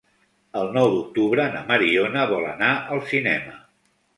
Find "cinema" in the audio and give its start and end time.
3.15-3.59